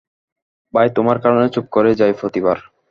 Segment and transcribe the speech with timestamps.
[0.73, 2.57] ভাই তোমার কারনে চুপ করে যাই, প্রতিবার।